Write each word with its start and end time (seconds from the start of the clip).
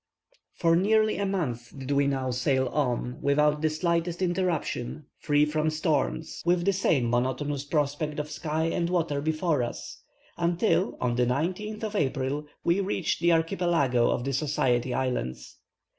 For 0.55 0.75
nearly 0.75 1.17
a 1.19 1.27
month 1.27 1.77
did 1.77 1.91
we 1.91 2.07
now 2.07 2.31
sail 2.31 2.67
on, 2.69 3.19
without 3.21 3.61
the 3.61 3.69
slightest 3.69 4.19
interruption, 4.19 5.05
free 5.19 5.45
from 5.45 5.69
storms, 5.69 6.41
with 6.43 6.65
the 6.65 6.73
same 6.73 7.07
monotonous 7.07 7.65
prospect 7.65 8.17
of 8.17 8.31
sky 8.31 8.63
and 8.63 8.89
water 8.89 9.21
before 9.21 9.61
us, 9.61 10.01
until, 10.39 10.97
on 10.99 11.17
the 11.17 11.27
19th 11.27 11.83
of 11.83 11.95
April, 11.95 12.47
we 12.63 12.79
reached 12.79 13.19
the 13.19 13.31
Archipelago 13.31 14.09
of 14.09 14.23
the 14.23 14.33
Society 14.33 14.91
Islands. 14.91 15.59